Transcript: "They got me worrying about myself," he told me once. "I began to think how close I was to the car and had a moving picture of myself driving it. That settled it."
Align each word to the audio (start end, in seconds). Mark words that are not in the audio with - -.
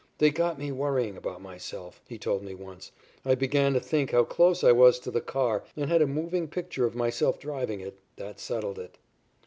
"They 0.17 0.31
got 0.31 0.57
me 0.57 0.71
worrying 0.71 1.15
about 1.15 1.43
myself," 1.43 2.01
he 2.07 2.17
told 2.17 2.41
me 2.41 2.55
once. 2.55 2.91
"I 3.23 3.35
began 3.35 3.71
to 3.73 3.79
think 3.79 4.09
how 4.09 4.23
close 4.23 4.63
I 4.63 4.71
was 4.71 4.97
to 4.97 5.11
the 5.11 5.21
car 5.21 5.63
and 5.77 5.91
had 5.91 6.01
a 6.01 6.07
moving 6.07 6.47
picture 6.47 6.87
of 6.87 6.95
myself 6.95 7.37
driving 7.39 7.81
it. 7.81 7.99
That 8.15 8.39
settled 8.39 8.79
it." 8.79 8.97